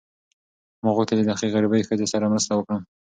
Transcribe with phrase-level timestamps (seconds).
[0.83, 2.81] ما غوښتل چې د هغې غریبې ښځې سره مرسته وکړم.